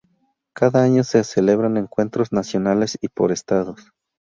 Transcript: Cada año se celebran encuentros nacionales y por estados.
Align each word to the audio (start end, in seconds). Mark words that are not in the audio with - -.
Cada 0.55 0.81
año 0.81 1.03
se 1.03 1.23
celebran 1.23 1.77
encuentros 1.77 2.33
nacionales 2.33 2.97
y 3.03 3.09
por 3.09 3.31
estados. 3.31 3.91